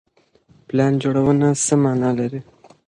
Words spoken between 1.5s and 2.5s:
څه معنا لري؟